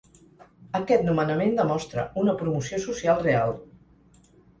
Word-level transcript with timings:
Aquest 0.77 1.03
nomenament 1.09 1.53
demostra 1.59 2.05
una 2.21 2.35
promoció 2.39 2.79
social 2.87 3.21
real. 3.27 3.55